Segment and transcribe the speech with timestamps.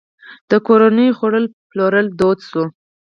[0.49, 2.65] د کورنیو خوړو پلورل دود شوي؟